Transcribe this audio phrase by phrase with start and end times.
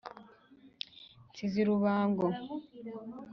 [1.31, 2.27] nsize i rubango.